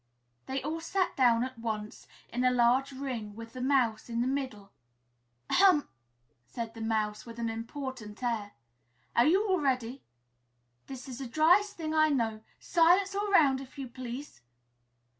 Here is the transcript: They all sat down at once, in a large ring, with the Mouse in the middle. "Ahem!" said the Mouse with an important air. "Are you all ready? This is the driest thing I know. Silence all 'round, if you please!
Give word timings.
They 0.47 0.63
all 0.63 0.79
sat 0.81 1.15
down 1.15 1.43
at 1.43 1.59
once, 1.59 2.07
in 2.33 2.43
a 2.43 2.49
large 2.49 2.91
ring, 2.91 3.35
with 3.35 3.53
the 3.53 3.61
Mouse 3.61 4.09
in 4.09 4.21
the 4.21 4.27
middle. 4.27 4.71
"Ahem!" 5.51 5.87
said 6.47 6.73
the 6.73 6.81
Mouse 6.81 7.23
with 7.23 7.37
an 7.37 7.49
important 7.49 8.23
air. 8.23 8.53
"Are 9.15 9.27
you 9.27 9.47
all 9.47 9.59
ready? 9.59 10.01
This 10.87 11.07
is 11.07 11.19
the 11.19 11.27
driest 11.27 11.77
thing 11.77 11.93
I 11.93 12.09
know. 12.09 12.41
Silence 12.59 13.13
all 13.13 13.29
'round, 13.29 13.61
if 13.61 13.77
you 13.77 13.87
please! 13.87 14.41